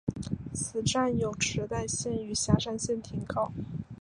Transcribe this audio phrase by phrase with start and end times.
[0.51, 3.53] 此站有池袋线与狭山线停靠。